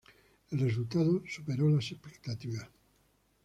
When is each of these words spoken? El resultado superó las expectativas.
El 0.49 0.57
resultado 0.61 1.21
superó 1.27 1.69
las 1.69 1.91
expectativas. 1.91 2.67